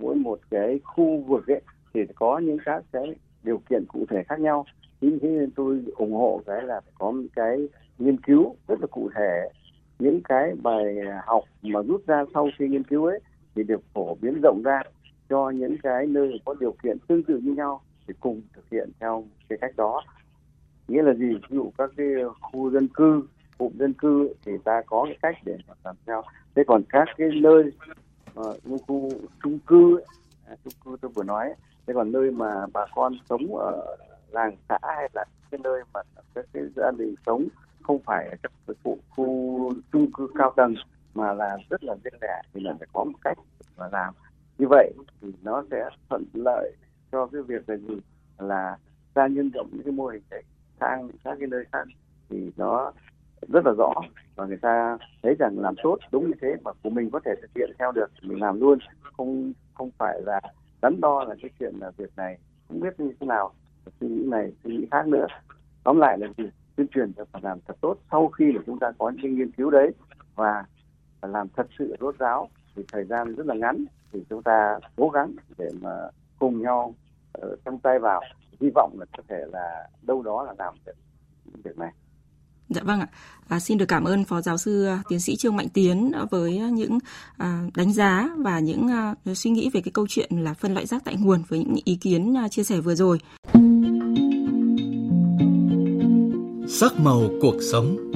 Mỗi 0.00 0.14
một 0.14 0.38
cái 0.50 0.80
khu 0.84 1.24
vực 1.28 1.46
ấy 1.46 1.60
thì 1.94 2.00
có 2.14 2.38
những 2.38 2.58
các 2.64 2.84
cái 2.92 3.14
điều 3.42 3.62
kiện 3.70 3.84
cụ 3.88 4.06
thể 4.10 4.22
khác 4.28 4.40
nhau. 4.40 4.66
Chính 5.00 5.18
thế 5.22 5.28
nên 5.28 5.50
tôi 5.50 5.82
ủng 5.96 6.12
hộ 6.12 6.42
cái 6.46 6.62
là 6.62 6.80
có 6.98 7.10
một 7.10 7.22
cái 7.36 7.56
nghiên 7.98 8.20
cứu 8.20 8.56
rất 8.68 8.80
là 8.80 8.86
cụ 8.86 9.10
thể. 9.14 9.48
Những 9.98 10.20
cái 10.24 10.52
bài 10.62 10.96
học 11.26 11.44
mà 11.62 11.80
rút 11.82 12.06
ra 12.06 12.24
sau 12.34 12.48
khi 12.58 12.68
nghiên 12.68 12.84
cứu 12.84 13.04
ấy 13.04 13.20
thì 13.54 13.62
được 13.62 13.80
phổ 13.94 14.14
biến 14.14 14.40
rộng 14.42 14.62
ra 14.64 14.82
cho 15.28 15.50
những 15.50 15.76
cái 15.82 16.06
nơi 16.06 16.40
có 16.44 16.54
điều 16.60 16.74
kiện 16.82 16.98
tương 16.98 17.22
tự 17.22 17.38
như 17.38 17.54
nhau 17.54 17.80
thì 18.06 18.14
cùng 18.20 18.42
thực 18.52 18.70
hiện 18.70 18.90
theo 19.00 19.24
cái 19.48 19.58
cách 19.60 19.76
đó. 19.76 20.02
Nghĩa 20.88 21.02
là 21.02 21.14
gì? 21.14 21.34
Ví 21.34 21.56
dụ 21.56 21.72
các 21.78 21.90
cái 21.96 22.06
khu 22.40 22.70
dân 22.70 22.88
cư 22.88 23.22
cụm 23.58 23.72
dân 23.78 23.92
cư 23.92 24.34
thì 24.44 24.52
ta 24.64 24.82
có 24.86 25.04
cái 25.04 25.18
cách 25.22 25.36
để 25.44 25.56
làm 25.84 25.96
theo. 26.06 26.22
Thế 26.54 26.62
còn 26.66 26.82
các 26.88 27.08
cái 27.16 27.28
nơi 27.42 27.64
uh, 28.40 28.82
khu 28.86 29.10
chung 29.42 29.58
cư 29.66 30.00
à, 30.46 30.56
chung 30.64 30.72
cư 30.84 30.96
tôi 31.00 31.10
vừa 31.14 31.22
nói 31.22 31.54
thế 31.86 31.94
còn 31.94 32.12
nơi 32.12 32.30
mà 32.30 32.66
bà 32.72 32.86
con 32.94 33.12
sống 33.28 33.56
ở 33.56 33.96
làng 34.30 34.56
xã 34.68 34.78
hay 34.82 35.08
là 35.14 35.24
cái 35.50 35.60
nơi 35.64 35.82
mà 35.94 36.00
các 36.34 36.46
cái 36.52 36.62
gia 36.76 36.90
đình 36.98 37.14
sống 37.26 37.48
không 37.82 38.02
phải 38.02 38.28
ở 38.28 38.36
các 38.42 38.52
khu, 38.84 38.98
khu 39.10 39.72
chung 39.92 40.12
cư 40.12 40.28
cao 40.38 40.52
tầng 40.56 40.74
mà 41.14 41.32
là 41.32 41.56
rất 41.70 41.84
là 41.84 41.94
riêng 42.04 42.20
lẻ 42.20 42.42
thì 42.54 42.60
là 42.60 42.74
phải 42.78 42.88
có 42.92 43.04
một 43.04 43.18
cách 43.24 43.38
mà 43.76 43.88
làm. 43.92 44.14
Như 44.58 44.66
vậy 44.70 44.92
thì 45.20 45.28
nó 45.42 45.64
sẽ 45.70 45.88
thuận 46.10 46.24
lợi 46.32 46.72
cho 47.12 47.26
cái 47.26 47.42
việc 47.42 47.68
là 47.68 47.76
gì? 47.76 48.00
Là 48.38 48.76
ra 49.14 49.26
nhân 49.26 49.50
rộng 49.54 49.68
những 49.72 49.82
cái 49.84 49.92
mô 49.92 50.06
hình 50.06 50.22
đấy 50.30 50.42
sang 50.80 51.08
các 51.24 51.36
cái 51.38 51.48
nơi 51.48 51.64
khác 51.72 51.88
thì 52.30 52.50
nó 52.56 52.92
rất 53.48 53.66
là 53.66 53.72
rõ 53.78 53.92
và 54.36 54.46
người 54.46 54.56
ta 54.56 54.98
thấy 55.22 55.34
rằng 55.38 55.58
làm 55.58 55.74
tốt 55.82 55.98
đúng 56.12 56.26
như 56.26 56.34
thế 56.40 56.56
mà 56.64 56.72
của 56.82 56.90
mình 56.90 57.10
có 57.10 57.20
thể 57.24 57.34
thực 57.42 57.50
hiện 57.54 57.70
theo 57.78 57.92
được 57.92 58.10
mình 58.22 58.40
làm 58.40 58.60
luôn. 58.60 58.78
Không 59.02 59.52
không 59.74 59.90
phải 59.98 60.20
là 60.22 60.40
đắn 60.82 61.00
đo 61.00 61.24
là 61.24 61.34
cái 61.42 61.50
chuyện 61.58 61.74
là 61.80 61.90
việc 61.90 62.16
này 62.16 62.38
không 62.68 62.80
biết 62.80 63.00
như 63.00 63.12
thế 63.20 63.26
nào 63.26 63.52
suy 64.00 64.08
nghĩ 64.08 64.24
này 64.26 64.52
suy 64.64 64.76
nghĩ 64.76 64.86
khác 64.90 65.06
nữa. 65.06 65.26
Tóm 65.84 65.98
lại 65.98 66.18
là 66.18 66.26
gì? 66.38 66.44
Tuyên 66.76 66.86
truyền 66.94 67.12
phải 67.32 67.42
làm 67.44 67.58
thật 67.68 67.74
tốt 67.80 67.96
sau 68.10 68.28
khi 68.28 68.52
là 68.52 68.62
chúng 68.66 68.78
ta 68.78 68.92
có 68.98 69.10
những 69.10 69.34
nghiên 69.34 69.52
cứu 69.52 69.70
đấy 69.70 69.92
và 70.34 70.64
làm 71.22 71.48
thật 71.56 71.66
sự 71.78 71.96
rốt 72.00 72.18
ráo 72.18 72.48
thì 72.76 72.82
thời 72.92 73.04
gian 73.04 73.34
rất 73.34 73.46
là 73.46 73.54
ngắn 73.54 73.84
thì 74.12 74.20
chúng 74.30 74.42
ta 74.42 74.78
cố 74.96 75.08
gắng 75.08 75.32
để 75.58 75.68
mà 75.80 75.90
cùng 76.38 76.62
nhau 76.62 76.94
uh, 77.38 77.58
trong 77.64 77.78
tay 77.78 77.98
vào 77.98 78.20
hy 78.60 78.68
vọng 78.74 78.96
là 79.00 79.06
có 79.16 79.22
thể 79.28 79.44
là 79.52 79.88
đâu 80.02 80.22
đó 80.22 80.44
là 80.44 80.54
làm 80.58 80.74
được 80.86 80.92
việc 81.64 81.78
này. 81.78 81.92
Dạ 82.68 82.82
vâng 82.84 83.00
ạ. 83.00 83.06
À, 83.48 83.60
xin 83.60 83.78
được 83.78 83.86
cảm 83.88 84.04
ơn 84.04 84.24
Phó 84.24 84.40
Giáo 84.40 84.58
sư 84.58 84.86
ờ, 84.86 84.98
Tiến 85.08 85.20
sĩ 85.20 85.36
Trương 85.36 85.56
Mạnh 85.56 85.68
Tiến 85.68 86.12
với 86.30 86.58
những 86.58 86.98
à, 87.36 87.62
đánh 87.76 87.92
giá 87.92 88.30
và 88.38 88.58
những 88.58 88.88
à, 88.88 89.14
suy 89.34 89.50
nghĩ 89.50 89.70
về 89.72 89.80
cái 89.80 89.92
câu 89.94 90.06
chuyện 90.08 90.30
là 90.32 90.54
phân 90.54 90.74
loại 90.74 90.86
rác 90.86 91.04
tại 91.04 91.16
nguồn 91.18 91.42
với 91.48 91.58
những 91.58 91.76
ý 91.84 91.96
kiến 91.96 92.36
à, 92.36 92.48
chia 92.48 92.64
sẻ 92.64 92.80
vừa 92.80 92.94
rồi. 92.94 93.18
Sắc 96.80 97.00
màu 97.00 97.30
cuộc 97.40 97.54
sống 97.72 98.12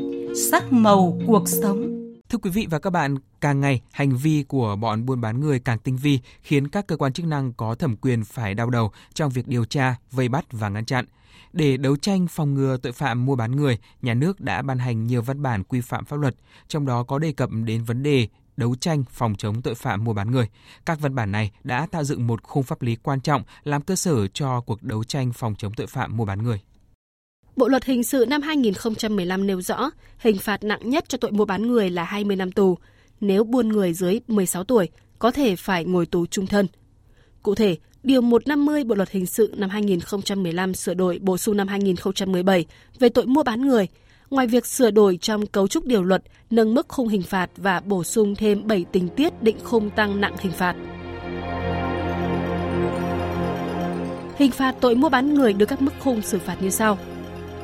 Sắc 0.50 0.72
màu 0.72 1.18
cuộc 1.26 1.48
sống 1.48 2.12
Thưa 2.28 2.38
quý 2.38 2.50
vị 2.50 2.66
và 2.70 2.78
các 2.78 2.90
bạn, 2.90 3.16
càng 3.40 3.60
ngày 3.60 3.80
hành 3.92 4.16
vi 4.16 4.44
của 4.48 4.76
bọn 4.76 5.06
buôn 5.06 5.20
bán 5.20 5.40
người 5.40 5.58
càng 5.58 5.78
tinh 5.78 5.96
vi 5.96 6.20
khiến 6.42 6.68
các 6.68 6.86
cơ 6.86 6.96
quan 6.96 7.12
chức 7.12 7.26
năng 7.26 7.52
có 7.52 7.75
thẩm 7.75 7.96
quyền 7.96 8.25
phải 8.25 8.54
đau 8.54 8.70
đầu 8.70 8.92
trong 9.14 9.30
việc 9.30 9.48
điều 9.48 9.64
tra, 9.64 9.96
vây 10.10 10.28
bắt 10.28 10.44
và 10.50 10.68
ngăn 10.68 10.84
chặn. 10.84 11.04
Để 11.52 11.76
đấu 11.76 11.96
tranh 11.96 12.26
phòng 12.26 12.54
ngừa 12.54 12.76
tội 12.76 12.92
phạm 12.92 13.26
mua 13.26 13.36
bán 13.36 13.56
người, 13.56 13.78
nhà 14.02 14.14
nước 14.14 14.40
đã 14.40 14.62
ban 14.62 14.78
hành 14.78 15.06
nhiều 15.06 15.22
văn 15.22 15.42
bản 15.42 15.64
quy 15.64 15.80
phạm 15.80 16.04
pháp 16.04 16.16
luật, 16.16 16.36
trong 16.68 16.86
đó 16.86 17.02
có 17.02 17.18
đề 17.18 17.32
cập 17.32 17.50
đến 17.64 17.84
vấn 17.84 18.02
đề 18.02 18.28
đấu 18.56 18.75
tranh 18.80 19.04
phòng 19.10 19.34
chống 19.38 19.62
tội 19.62 19.75
phạm 19.75 20.04
mua 20.04 20.12
bán 20.12 20.30
người. 20.30 20.48
Các 20.86 21.00
văn 21.00 21.14
bản 21.14 21.32
này 21.32 21.50
đã 21.64 21.86
tạo 21.90 22.04
dựng 22.04 22.26
một 22.26 22.42
khung 22.42 22.62
pháp 22.62 22.82
lý 22.82 22.96
quan 22.96 23.20
trọng 23.20 23.42
làm 23.64 23.82
cơ 23.82 23.96
sở 23.96 24.26
cho 24.26 24.60
cuộc 24.60 24.82
đấu 24.82 25.04
tranh 25.04 25.32
phòng 25.32 25.54
chống 25.58 25.72
tội 25.75 25.86
phạm 25.86 26.16
mua 26.16 26.25
bán 26.25 26.42
người. 26.42 26.60
Bộ 27.56 27.68
luật 27.68 27.84
hình 27.84 28.04
sự 28.04 28.26
năm 28.28 28.42
2015 28.42 29.46
nêu 29.46 29.60
rõ, 29.60 29.90
hình 30.18 30.38
phạt 30.38 30.64
nặng 30.64 30.90
nhất 30.90 31.04
cho 31.08 31.18
tội 31.18 31.30
mua 31.30 31.44
bán 31.44 31.62
người 31.62 31.90
là 31.90 32.04
20 32.04 32.36
năm 32.36 32.52
tù. 32.52 32.78
Nếu 33.20 33.44
buôn 33.44 33.68
người 33.68 33.92
dưới 33.92 34.20
16 34.28 34.64
tuổi, 34.64 34.88
có 35.18 35.30
thể 35.30 35.56
phải 35.56 35.84
ngồi 35.84 36.06
tù 36.06 36.26
trung 36.26 36.46
thân. 36.46 36.66
Cụ 37.42 37.54
thể, 37.54 37.76
Điều 38.06 38.20
150 38.20 38.84
Bộ 38.84 38.94
luật 38.94 39.10
hình 39.10 39.26
sự 39.26 39.54
năm 39.56 39.70
2015 39.70 40.75
sửa 40.75 40.94
đổi 40.94 41.18
bổ 41.22 41.38
sung 41.38 41.56
năm 41.56 41.68
2017 41.68 42.66
về 42.98 43.08
tội 43.08 43.26
mua 43.26 43.42
bán 43.42 43.68
người, 43.68 43.86
ngoài 44.30 44.46
việc 44.46 44.66
sửa 44.66 44.90
đổi 44.90 45.18
trong 45.20 45.46
cấu 45.46 45.68
trúc 45.68 45.86
điều 45.86 46.02
luật, 46.02 46.22
nâng 46.50 46.75
mức 46.75 46.88
khung 46.88 47.08
hình 47.08 47.22
phạt 47.22 47.50
và 47.56 47.80
bổ 47.80 48.04
sung 48.04 48.34
thêm 48.34 48.66
7 48.66 48.84
tình 48.92 49.08
tiết 49.08 49.42
định 49.42 49.56
khung 49.64 49.90
tăng 49.90 50.20
nặng 50.20 50.36
hình 50.40 50.52
phạt. 50.52 50.75
Hình 54.36 54.50
phạt 54.50 54.75
tội 54.80 54.94
mua 54.94 55.08
bán 55.08 55.34
người 55.34 55.52
được 55.52 55.66
các 55.66 55.82
mức 55.82 55.92
khung 56.00 56.22
xử 56.22 56.38
phạt 56.38 56.56
như 56.62 56.70
sau. 56.70 56.98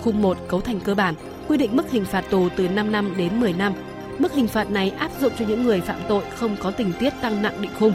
Khung 0.03 0.23
1 0.23 0.37
cấu 0.49 0.61
thành 0.61 0.81
cơ 0.81 0.95
bản, 0.95 1.15
quy 1.49 1.57
định 1.57 1.77
mức 1.77 1.91
hình 1.91 2.05
phạt 2.05 2.25
tù 2.31 2.49
từ 2.57 2.69
5 2.69 2.93
năm 2.93 3.17
đến 3.17 3.41
10 3.41 3.53
năm. 3.53 3.73
Mức 4.19 4.35
hình 4.35 4.49
phạt 4.49 4.71
này 4.71 4.91
áp 4.91 5.11
dụng 5.21 5.33
cho 5.39 5.45
những 5.49 5.63
người 5.63 5.81
phạm 5.81 6.01
tội 6.09 6.23
không 6.37 6.57
có 6.61 6.71
tình 6.71 6.93
tiết 7.01 7.13
tăng 7.21 7.43
nặng 7.43 7.63
định 7.63 7.71
khung. 7.79 7.93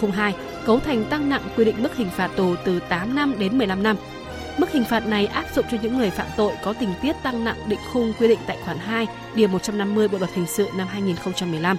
khung 0.00 0.10
2 0.10 0.34
cấu 0.66 0.80
thành 0.80 1.04
tăng 1.04 1.28
nặng 1.28 1.42
quy 1.56 1.64
định 1.64 1.82
mức 1.82 1.96
hình 1.96 2.10
phạt 2.10 2.30
tù 2.36 2.54
từ 2.64 2.80
8 2.80 3.14
năm 3.14 3.34
đến 3.38 3.58
15 3.58 3.82
năm. 3.82 3.96
Mức 4.58 4.72
hình 4.72 4.84
phạt 4.84 5.06
này 5.06 5.26
áp 5.26 5.44
dụng 5.54 5.64
cho 5.70 5.76
những 5.82 5.98
người 5.98 6.10
phạm 6.10 6.26
tội 6.36 6.52
có 6.64 6.72
tình 6.72 6.90
tiết 7.02 7.16
tăng 7.22 7.44
nặng 7.44 7.56
định 7.68 7.78
khung 7.92 8.12
quy 8.18 8.28
định 8.28 8.38
tại 8.46 8.56
khoản 8.64 8.78
2, 8.78 9.06
điều 9.34 9.48
150 9.48 10.08
Bộ 10.08 10.18
luật 10.18 10.30
hình 10.34 10.46
sự 10.46 10.68
năm 10.76 10.88
2015. 10.90 11.76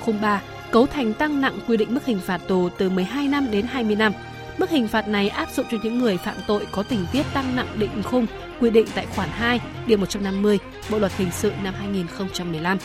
Khung 0.00 0.20
3 0.20 0.42
cấu 0.70 0.86
thành 0.86 1.14
tăng 1.14 1.40
nặng 1.40 1.58
quy 1.68 1.76
định 1.76 1.94
mức 1.94 2.06
hình 2.06 2.20
phạt 2.20 2.40
tù 2.48 2.68
từ 2.78 2.90
12 2.90 3.28
năm 3.28 3.50
đến 3.50 3.66
20 3.66 3.96
năm. 3.96 4.12
Mức 4.58 4.70
hình 4.70 4.88
phạt 4.88 5.08
này 5.08 5.28
áp 5.28 5.50
dụng 5.56 5.66
cho 5.70 5.78
những 5.82 5.98
người 5.98 6.16
phạm 6.16 6.36
tội 6.46 6.66
có 6.72 6.82
tình 6.82 7.06
tiết 7.12 7.26
tăng 7.34 7.56
nặng 7.56 7.76
định 7.78 8.02
khung 8.02 8.26
quy 8.60 8.70
định 8.70 8.86
tại 8.94 9.06
khoản 9.14 9.28
2, 9.28 9.60
điều 9.86 9.98
150 9.98 10.58
Bộ 10.90 10.98
luật 10.98 11.12
hình 11.16 11.30
sự 11.32 11.52
năm 11.62 11.74
2015 11.78 12.78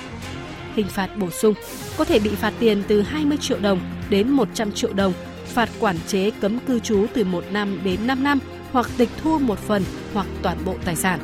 hình 0.76 0.88
phạt 0.88 1.18
bổ 1.18 1.30
sung 1.30 1.54
có 1.98 2.06
thể 2.06 2.20
bị 2.20 2.30
phạt 2.30 2.54
tiền 2.60 2.84
từ 2.88 3.02
20 3.02 3.38
triệu 3.42 3.60
đồng 3.60 3.80
đến 4.10 4.30
100 4.30 4.72
triệu 4.72 4.94
đồng, 4.94 5.14
phạt 5.46 5.70
quản 5.80 5.96
chế 6.08 6.32
cấm 6.32 6.60
cư 6.60 6.80
trú 6.80 7.06
từ 7.14 7.24
1 7.24 7.44
năm 7.52 7.80
đến 7.84 8.08
5 8.08 8.24
năm 8.24 8.40
hoặc 8.72 8.88
tịch 8.98 9.10
thu 9.22 9.40
một 9.40 9.60
phần 9.60 9.84
hoặc 10.14 10.28
toàn 10.42 10.58
bộ 10.66 10.76
tài 10.86 10.96
sản. 10.96 11.20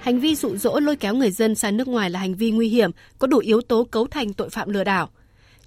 Hành 0.00 0.20
vi 0.20 0.34
dụ 0.34 0.56
dỗ 0.56 0.80
lôi 0.80 0.96
kéo 0.96 1.14
người 1.14 1.30
dân 1.30 1.54
sang 1.54 1.76
nước 1.76 1.88
ngoài 1.88 2.10
là 2.10 2.18
hành 2.18 2.34
vi 2.34 2.50
nguy 2.50 2.68
hiểm, 2.68 2.90
có 3.18 3.26
đủ 3.26 3.38
yếu 3.38 3.60
tố 3.60 3.84
cấu 3.84 4.06
thành 4.06 4.32
tội 4.32 4.50
phạm 4.50 4.70
lừa 4.70 4.84
đảo. 4.84 5.08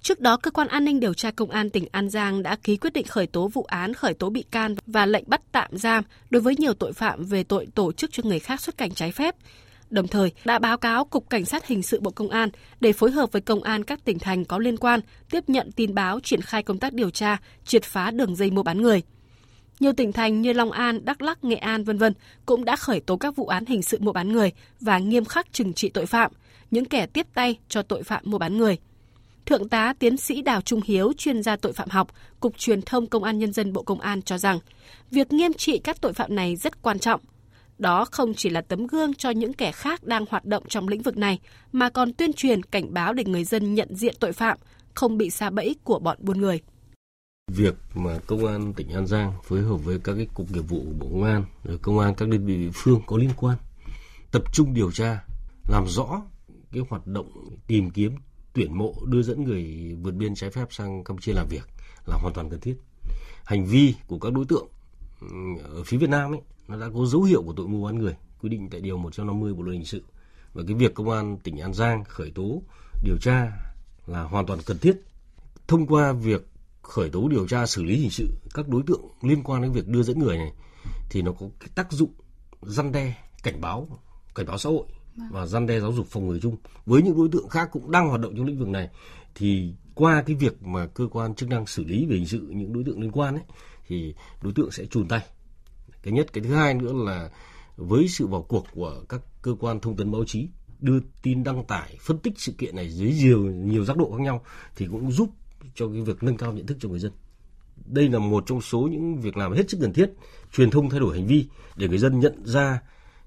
Trước 0.04 0.20
đó, 0.20 0.36
cơ 0.36 0.50
quan 0.50 0.68
an 0.68 0.84
ninh 0.84 1.00
điều 1.00 1.14
tra 1.14 1.30
công 1.30 1.50
an 1.50 1.70
tỉnh 1.70 1.86
An 1.92 2.08
Giang 2.08 2.42
đã 2.42 2.56
ký 2.56 2.76
quyết 2.76 2.92
định 2.92 3.06
khởi 3.06 3.26
tố 3.26 3.48
vụ 3.48 3.62
án, 3.62 3.94
khởi 3.94 4.14
tố 4.14 4.30
bị 4.30 4.44
can 4.50 4.74
và 4.86 5.06
lệnh 5.06 5.24
bắt 5.26 5.40
tạm 5.52 5.76
giam 5.76 6.04
đối 6.30 6.42
với 6.42 6.56
nhiều 6.56 6.74
tội 6.74 6.92
phạm 6.92 7.24
về 7.24 7.44
tội 7.44 7.66
tổ 7.74 7.92
chức 7.92 8.12
cho 8.12 8.22
người 8.26 8.38
khác 8.38 8.60
xuất 8.60 8.78
cảnh 8.78 8.90
trái 8.90 9.12
phép, 9.12 9.34
đồng 9.90 10.08
thời 10.08 10.32
đã 10.44 10.58
báo 10.58 10.78
cáo 10.78 11.04
Cục 11.04 11.30
Cảnh 11.30 11.44
sát 11.44 11.66
Hình 11.66 11.82
sự 11.82 12.00
Bộ 12.00 12.10
Công 12.10 12.30
an 12.30 12.48
để 12.80 12.92
phối 12.92 13.10
hợp 13.10 13.32
với 13.32 13.42
công 13.42 13.62
an 13.62 13.84
các 13.84 14.04
tỉnh 14.04 14.18
thành 14.18 14.44
có 14.44 14.58
liên 14.58 14.76
quan 14.76 15.00
tiếp 15.30 15.44
nhận 15.46 15.72
tin 15.72 15.94
báo 15.94 16.20
triển 16.20 16.40
khai 16.40 16.62
công 16.62 16.78
tác 16.78 16.92
điều 16.92 17.10
tra, 17.10 17.36
triệt 17.64 17.84
phá 17.84 18.10
đường 18.10 18.36
dây 18.36 18.50
mua 18.50 18.62
bán 18.62 18.82
người. 18.82 19.02
Nhiều 19.80 19.92
tỉnh 19.92 20.12
thành 20.12 20.42
như 20.42 20.52
Long 20.52 20.72
An, 20.72 21.04
Đắk 21.04 21.22
Lắk, 21.22 21.44
Nghệ 21.44 21.56
An 21.56 21.84
vân 21.84 21.98
vân 21.98 22.12
cũng 22.46 22.64
đã 22.64 22.76
khởi 22.76 23.00
tố 23.00 23.16
các 23.16 23.36
vụ 23.36 23.46
án 23.46 23.66
hình 23.66 23.82
sự 23.82 23.98
mua 24.00 24.12
bán 24.12 24.32
người 24.32 24.52
và 24.80 24.98
nghiêm 24.98 25.24
khắc 25.24 25.52
trừng 25.52 25.72
trị 25.72 25.88
tội 25.88 26.06
phạm, 26.06 26.32
những 26.70 26.84
kẻ 26.84 27.06
tiếp 27.06 27.26
tay 27.34 27.58
cho 27.68 27.82
tội 27.82 28.02
phạm 28.02 28.22
mua 28.24 28.38
bán 28.38 28.56
người. 28.56 28.78
Thượng 29.46 29.68
tá 29.68 29.94
tiến 29.98 30.16
sĩ 30.16 30.42
Đào 30.42 30.60
Trung 30.60 30.80
Hiếu, 30.84 31.12
chuyên 31.16 31.42
gia 31.42 31.56
tội 31.56 31.72
phạm 31.72 31.88
học, 31.88 32.08
Cục 32.40 32.58
Truyền 32.58 32.82
thông 32.82 33.06
Công 33.06 33.24
an 33.24 33.38
Nhân 33.38 33.52
dân 33.52 33.72
Bộ 33.72 33.82
Công 33.82 34.00
an 34.00 34.22
cho 34.22 34.38
rằng, 34.38 34.58
việc 35.10 35.32
nghiêm 35.32 35.52
trị 35.52 35.78
các 35.78 36.00
tội 36.00 36.12
phạm 36.12 36.34
này 36.34 36.56
rất 36.56 36.82
quan 36.82 36.98
trọng 36.98 37.20
đó 37.78 38.04
không 38.04 38.34
chỉ 38.34 38.50
là 38.50 38.60
tấm 38.60 38.86
gương 38.86 39.14
cho 39.14 39.30
những 39.30 39.52
kẻ 39.52 39.72
khác 39.72 40.04
đang 40.04 40.24
hoạt 40.30 40.44
động 40.44 40.62
trong 40.68 40.88
lĩnh 40.88 41.02
vực 41.02 41.16
này, 41.16 41.38
mà 41.72 41.90
còn 41.90 42.12
tuyên 42.12 42.32
truyền 42.32 42.62
cảnh 42.62 42.94
báo 42.94 43.12
để 43.12 43.24
người 43.24 43.44
dân 43.44 43.74
nhận 43.74 43.94
diện 43.94 44.14
tội 44.20 44.32
phạm, 44.32 44.58
không 44.94 45.18
bị 45.18 45.30
xa 45.30 45.50
bẫy 45.50 45.76
của 45.84 45.98
bọn 45.98 46.18
buôn 46.20 46.40
người. 46.40 46.60
Việc 47.52 47.74
mà 47.94 48.18
công 48.26 48.46
an 48.46 48.72
tỉnh 48.74 48.88
An 48.88 49.06
Giang 49.06 49.32
phối 49.44 49.62
hợp 49.62 49.76
với 49.76 49.98
các 50.04 50.14
cái 50.14 50.26
cục 50.34 50.52
nghiệp 50.52 50.60
vụ 50.60 50.80
của 50.80 50.94
Bộ 50.98 51.06
Công 51.12 51.22
an, 51.22 51.44
rồi 51.64 51.78
công 51.78 51.98
an 51.98 52.14
các 52.14 52.28
đơn 52.28 52.46
vị 52.46 52.56
địa 52.56 52.70
phương 52.74 53.00
có 53.06 53.16
liên 53.16 53.30
quan 53.36 53.56
tập 54.30 54.42
trung 54.52 54.74
điều 54.74 54.92
tra, 54.92 55.24
làm 55.68 55.86
rõ 55.88 56.22
cái 56.72 56.82
hoạt 56.90 57.06
động 57.06 57.30
tìm 57.66 57.90
kiếm 57.90 58.16
tuyển 58.54 58.78
mộ 58.78 58.94
đưa 59.06 59.22
dẫn 59.22 59.44
người 59.44 59.94
vượt 60.02 60.14
biên 60.14 60.34
trái 60.34 60.50
phép 60.50 60.66
sang 60.70 61.04
Campuchia 61.04 61.32
làm 61.32 61.46
việc 61.48 61.68
là 62.06 62.16
hoàn 62.16 62.34
toàn 62.34 62.50
cần 62.50 62.60
thiết. 62.60 62.76
Hành 63.44 63.66
vi 63.66 63.94
của 64.06 64.18
các 64.18 64.32
đối 64.32 64.44
tượng 64.44 64.68
ừ, 65.20 65.26
ở 65.64 65.84
phía 65.84 65.96
Việt 65.96 66.10
Nam 66.10 66.32
ấy, 66.32 66.40
nó 66.68 66.76
đã 66.76 66.86
có 66.94 67.06
dấu 67.06 67.22
hiệu 67.22 67.42
của 67.42 67.52
tội 67.56 67.68
mua 67.68 67.86
bán 67.86 67.98
người, 67.98 68.16
quy 68.42 68.48
định 68.48 68.68
tại 68.70 68.80
điều 68.80 68.96
150 68.96 69.54
bộ 69.54 69.62
luật 69.62 69.74
hình 69.74 69.84
sự. 69.84 70.02
Và 70.54 70.62
cái 70.66 70.76
việc 70.76 70.94
công 70.94 71.10
an 71.10 71.38
tỉnh 71.38 71.58
An 71.60 71.74
Giang 71.74 72.04
khởi 72.04 72.30
tố, 72.34 72.62
điều 73.04 73.16
tra 73.18 73.52
là 74.06 74.22
hoàn 74.22 74.46
toàn 74.46 74.58
cần 74.66 74.78
thiết. 74.78 74.96
Thông 75.68 75.86
qua 75.86 76.12
việc 76.12 76.46
khởi 76.82 77.10
tố, 77.10 77.28
điều 77.28 77.48
tra, 77.48 77.66
xử 77.66 77.82
lý 77.82 77.96
hình 77.96 78.10
sự 78.10 78.28
các 78.54 78.68
đối 78.68 78.82
tượng 78.86 79.00
liên 79.22 79.42
quan 79.42 79.62
đến 79.62 79.72
việc 79.72 79.88
đưa 79.88 80.02
dẫn 80.02 80.18
người 80.18 80.36
này, 80.36 80.52
thì 81.10 81.22
nó 81.22 81.32
có 81.32 81.46
cái 81.60 81.68
tác 81.74 81.92
dụng 81.92 82.10
răn 82.62 82.92
đe, 82.92 83.14
cảnh 83.42 83.60
báo 83.60 83.88
cảnh 84.34 84.46
báo 84.46 84.58
xã 84.58 84.70
hội. 84.70 84.84
Vâng. 85.16 85.28
và 85.30 85.46
răn 85.46 85.66
đe 85.66 85.80
giáo 85.80 85.92
dục 85.92 86.06
phòng 86.06 86.28
ngừa 86.28 86.38
chung. 86.38 86.56
Với 86.86 87.02
những 87.02 87.16
đối 87.16 87.28
tượng 87.32 87.48
khác 87.48 87.68
cũng 87.72 87.90
đang 87.90 88.08
hoạt 88.08 88.20
động 88.20 88.34
trong 88.36 88.46
lĩnh 88.46 88.58
vực 88.58 88.68
này, 88.68 88.88
thì 89.34 89.74
qua 89.94 90.22
cái 90.26 90.36
việc 90.36 90.62
mà 90.62 90.86
cơ 90.86 91.06
quan 91.10 91.34
chức 91.34 91.48
năng 91.48 91.66
xử 91.66 91.84
lý 91.84 92.06
về 92.06 92.16
hình 92.16 92.26
sự 92.26 92.40
những 92.50 92.72
đối 92.72 92.84
tượng 92.84 93.00
liên 93.00 93.12
quan 93.12 93.34
ấy, 93.34 93.44
thì 93.88 94.14
đối 94.42 94.52
tượng 94.52 94.70
sẽ 94.70 94.86
chùn 94.86 95.08
tay. 95.08 95.20
Cái 96.02 96.12
nhất, 96.12 96.32
cái 96.32 96.44
thứ 96.44 96.54
hai 96.54 96.74
nữa 96.74 96.92
là 96.92 97.30
với 97.76 98.08
sự 98.08 98.26
vào 98.26 98.42
cuộc 98.42 98.66
của 98.74 99.02
các 99.08 99.20
cơ 99.42 99.54
quan 99.60 99.80
thông 99.80 99.96
tấn 99.96 100.12
báo 100.12 100.24
chí, 100.24 100.48
đưa 100.80 100.98
tin 101.22 101.44
đăng 101.44 101.64
tải, 101.64 101.98
phân 102.00 102.18
tích 102.18 102.34
sự 102.36 102.52
kiện 102.52 102.76
này 102.76 102.90
dưới 102.90 103.12
nhiều 103.12 103.40
nhiều 103.40 103.84
giác 103.84 103.96
độ 103.96 104.10
khác 104.10 104.22
nhau, 104.22 104.42
thì 104.76 104.86
cũng 104.90 105.12
giúp 105.12 105.30
cho 105.74 105.88
cái 105.88 106.00
việc 106.00 106.22
nâng 106.22 106.36
cao 106.36 106.52
nhận 106.52 106.66
thức 106.66 106.76
cho 106.80 106.88
người 106.88 106.98
dân. 106.98 107.12
Đây 107.86 108.08
là 108.08 108.18
một 108.18 108.44
trong 108.46 108.60
số 108.60 108.80
những 108.80 109.20
việc 109.20 109.36
làm 109.36 109.52
hết 109.52 109.70
sức 109.70 109.78
cần 109.80 109.92
thiết, 109.92 110.10
truyền 110.56 110.70
thông 110.70 110.90
thay 110.90 111.00
đổi 111.00 111.18
hành 111.18 111.26
vi 111.26 111.46
để 111.76 111.88
người 111.88 111.98
dân 111.98 112.20
nhận 112.20 112.46
ra 112.46 112.80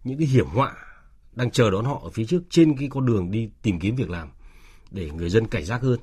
những 0.04 0.18
cái 0.18 0.28
hiểm 0.28 0.46
họa 0.46 0.76
đang 1.38 1.52
chờ 1.52 1.72
đón 1.72 1.86
họ 1.86 2.02
ở 2.04 2.10
phía 2.10 2.26
trước 2.26 2.44
trên 2.50 2.78
cái 2.78 2.90
con 2.92 3.06
đường 3.06 3.32
đi 3.32 3.50
tìm 3.62 3.80
kiếm 3.80 3.96
việc 3.96 4.10
làm 4.10 4.30
để 4.92 5.12
người 5.12 5.30
dân 5.30 5.48
cảnh 5.48 5.66
giác 5.66 5.82
hơn 5.82 6.00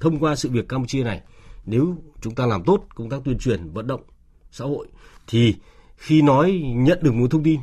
thông 0.00 0.18
qua 0.18 0.36
sự 0.36 0.50
việc 0.50 0.68
campuchia 0.68 1.04
này, 1.04 1.22
nếu 1.66 1.96
chúng 2.20 2.34
ta 2.34 2.46
làm 2.46 2.64
tốt 2.64 2.86
công 2.94 3.10
tác 3.10 3.20
tuyên 3.24 3.38
truyền, 3.38 3.70
vận 3.72 3.86
động 3.86 4.02
xã 4.50 4.64
hội, 4.64 4.86
thì 5.26 5.54
khi 5.96 6.22
nói 6.22 6.62
nhận 6.76 6.98
được 7.02 7.14
một 7.14 7.30
thông 7.30 7.42
tin 7.42 7.60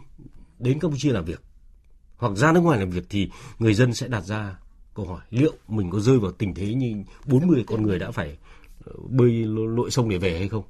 đến 0.60 0.80
Campuchia 0.80 1.12
làm 1.12 1.26
việc 1.26 1.42
hoặc 2.18 2.38
ra 2.38 2.52
nước 2.52 2.60
ngoài 2.60 2.80
làm 2.80 2.90
việc 2.90 3.04
thì 3.10 3.30
người 3.60 3.74
dân 3.74 3.94
sẽ 3.94 4.08
đặt 4.08 4.22
ra 4.22 4.60
câu 4.94 5.06
hỏi 5.06 5.22
liệu 5.30 5.54
mình 5.68 5.90
có 5.90 6.00
rơi 6.00 6.20
vào 6.20 6.32
tình 6.32 6.54
thế 6.54 6.74
như 6.74 7.04
40 7.26 7.64
con 7.68 7.84
người 7.84 8.00
đã 8.00 8.12
phải 8.12 8.38
ờ, 8.86 8.94
bơi 9.10 9.32
lội 9.48 9.92
sông 9.92 10.10
để 10.10 10.18
về 10.18 10.40
hay 10.40 10.50
không? 10.50 10.64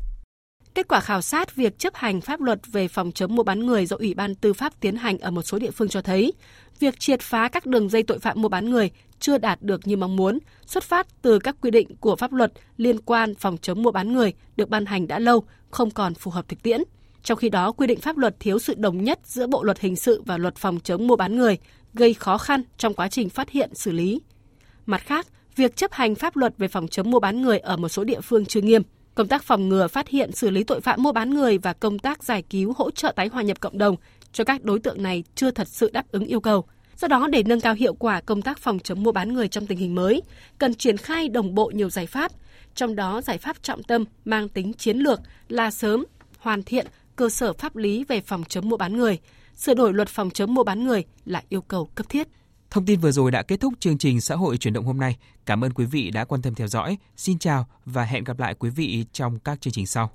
Kết 0.75 0.87
quả 0.87 0.99
khảo 0.99 1.21
sát 1.21 1.55
việc 1.55 1.79
chấp 1.79 1.95
hành 1.95 2.21
pháp 2.21 2.41
luật 2.41 2.59
về 2.71 2.87
phòng 2.87 3.11
chống 3.11 3.35
mua 3.35 3.43
bán 3.43 3.65
người 3.65 3.85
do 3.85 3.97
Ủy 3.97 4.13
ban 4.13 4.35
Tư 4.35 4.53
pháp 4.53 4.79
tiến 4.79 4.95
hành 4.95 5.17
ở 5.17 5.31
một 5.31 5.41
số 5.41 5.59
địa 5.59 5.71
phương 5.71 5.89
cho 5.89 6.01
thấy, 6.01 6.33
việc 6.79 6.99
triệt 6.99 7.21
phá 7.21 7.47
các 7.47 7.65
đường 7.65 7.89
dây 7.89 8.03
tội 8.03 8.19
phạm 8.19 8.41
mua 8.41 8.49
bán 8.49 8.69
người 8.69 8.91
chưa 9.19 9.37
đạt 9.37 9.61
được 9.61 9.87
như 9.87 9.97
mong 9.97 10.15
muốn, 10.15 10.39
xuất 10.65 10.83
phát 10.83 11.07
từ 11.21 11.39
các 11.39 11.55
quy 11.61 11.71
định 11.71 11.95
của 11.95 12.15
pháp 12.15 12.33
luật 12.33 12.51
liên 12.77 12.99
quan 13.01 13.35
phòng 13.35 13.57
chống 13.61 13.83
mua 13.83 13.91
bán 13.91 14.13
người 14.13 14.33
được 14.55 14.69
ban 14.69 14.85
hành 14.85 15.07
đã 15.07 15.19
lâu, 15.19 15.43
không 15.71 15.91
còn 15.91 16.13
phù 16.13 16.31
hợp 16.31 16.47
thực 16.47 16.63
tiễn. 16.63 16.81
Trong 17.23 17.37
khi 17.37 17.49
đó, 17.49 17.71
quy 17.71 17.87
định 17.87 17.99
pháp 17.99 18.17
luật 18.17 18.35
thiếu 18.39 18.59
sự 18.59 18.73
đồng 18.77 19.03
nhất 19.03 19.19
giữa 19.23 19.47
Bộ 19.47 19.63
luật 19.63 19.79
hình 19.79 19.95
sự 19.95 20.21
và 20.25 20.37
luật 20.37 20.55
phòng 20.55 20.79
chống 20.79 21.07
mua 21.07 21.15
bán 21.15 21.35
người, 21.35 21.57
gây 21.93 22.13
khó 22.13 22.37
khăn 22.37 22.63
trong 22.77 22.93
quá 22.93 23.07
trình 23.07 23.29
phát 23.29 23.49
hiện 23.49 23.75
xử 23.75 23.91
lý. 23.91 24.21
Mặt 24.85 25.01
khác, 25.05 25.27
việc 25.55 25.75
chấp 25.75 25.91
hành 25.91 26.15
pháp 26.15 26.37
luật 26.37 26.57
về 26.57 26.67
phòng 26.67 26.87
chống 26.87 27.11
mua 27.11 27.19
bán 27.19 27.41
người 27.41 27.59
ở 27.59 27.77
một 27.77 27.89
số 27.89 28.03
địa 28.03 28.21
phương 28.21 28.45
chưa 28.45 28.61
nghiêm. 28.61 28.81
Công 29.15 29.27
tác 29.27 29.43
phòng 29.43 29.69
ngừa 29.69 29.87
phát 29.87 30.07
hiện 30.07 30.31
xử 30.31 30.49
lý 30.49 30.63
tội 30.63 30.81
phạm 30.81 31.03
mua 31.03 31.11
bán 31.11 31.29
người 31.29 31.57
và 31.57 31.73
công 31.73 31.99
tác 31.99 32.23
giải 32.23 32.41
cứu 32.49 32.73
hỗ 32.77 32.91
trợ 32.91 33.13
tái 33.15 33.27
hòa 33.27 33.41
nhập 33.41 33.59
cộng 33.59 33.77
đồng 33.77 33.95
cho 34.31 34.43
các 34.43 34.63
đối 34.63 34.79
tượng 34.79 35.03
này 35.03 35.23
chưa 35.35 35.51
thật 35.51 35.67
sự 35.67 35.89
đáp 35.93 36.11
ứng 36.11 36.25
yêu 36.25 36.39
cầu. 36.39 36.65
Do 36.97 37.07
đó, 37.07 37.27
để 37.27 37.43
nâng 37.43 37.61
cao 37.61 37.73
hiệu 37.73 37.93
quả 37.93 38.21
công 38.21 38.41
tác 38.41 38.59
phòng 38.59 38.79
chống 38.79 39.03
mua 39.03 39.11
bán 39.11 39.33
người 39.33 39.47
trong 39.47 39.67
tình 39.67 39.77
hình 39.77 39.95
mới, 39.95 40.21
cần 40.57 40.73
triển 40.73 40.97
khai 40.97 41.29
đồng 41.29 41.55
bộ 41.55 41.71
nhiều 41.75 41.89
giải 41.89 42.05
pháp, 42.05 42.31
trong 42.75 42.95
đó 42.95 43.21
giải 43.21 43.37
pháp 43.37 43.63
trọng 43.63 43.83
tâm 43.83 44.05
mang 44.25 44.49
tính 44.49 44.73
chiến 44.73 44.97
lược 44.97 45.19
là 45.49 45.71
sớm, 45.71 46.05
hoàn 46.37 46.63
thiện 46.63 46.87
cơ 47.15 47.29
sở 47.29 47.53
pháp 47.53 47.75
lý 47.75 48.03
về 48.03 48.21
phòng 48.21 48.43
chống 48.49 48.69
mua 48.69 48.77
bán 48.77 48.97
người, 48.97 49.19
sửa 49.55 49.73
đổi 49.73 49.93
luật 49.93 50.07
phòng 50.07 50.29
chống 50.29 50.53
mua 50.53 50.63
bán 50.63 50.83
người 50.83 51.03
là 51.25 51.43
yêu 51.49 51.61
cầu 51.61 51.89
cấp 51.95 52.09
thiết. 52.09 52.27
Thông 52.75 52.85
tin 52.85 52.99
vừa 52.99 53.11
rồi 53.11 53.31
đã 53.31 53.43
kết 53.43 53.59
thúc 53.59 53.73
chương 53.79 53.97
trình 53.97 54.21
xã 54.21 54.35
hội 54.35 54.57
chuyển 54.57 54.73
động 54.73 54.85
hôm 54.85 54.97
nay. 54.97 55.17
Cảm 55.45 55.63
ơn 55.63 55.73
quý 55.73 55.85
vị 55.85 56.11
đã 56.11 56.25
quan 56.25 56.41
tâm 56.41 56.55
theo 56.55 56.67
dõi. 56.67 56.97
Xin 57.17 57.39
chào 57.39 57.65
và 57.85 58.03
hẹn 58.03 58.23
gặp 58.23 58.39
lại 58.39 58.55
quý 58.59 58.69
vị 58.69 59.05
trong 59.13 59.39
các 59.39 59.61
chương 59.61 59.73
trình 59.73 59.87
sau. 59.87 60.11